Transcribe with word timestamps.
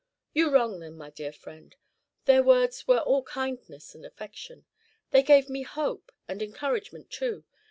"You 0.33 0.49
wrong 0.49 0.79
them, 0.79 0.95
my 0.97 1.11
dear 1.11 1.31
friend; 1.31 1.75
their 2.25 2.41
words 2.41 2.87
were 2.87 3.01
all 3.01 3.21
kindness 3.21 3.93
and 3.93 4.03
affection. 4.03 4.65
They 5.11 5.21
gave 5.21 5.47
me 5.47 5.61
hope, 5.61 6.11
and 6.27 6.41
encouragement 6.41 7.11
too. 7.11 7.43